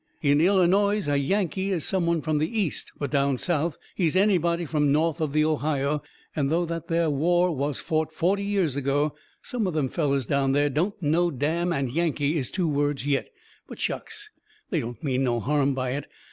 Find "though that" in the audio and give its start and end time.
6.49-6.87